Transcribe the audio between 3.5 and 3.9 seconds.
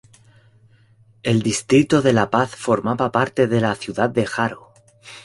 la